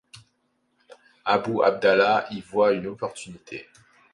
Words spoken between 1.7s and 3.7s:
Allâh y voit une opportunité.